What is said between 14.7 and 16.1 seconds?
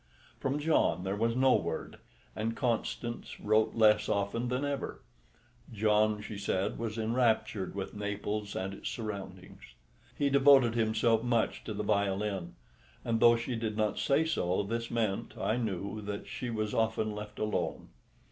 meant, I knew,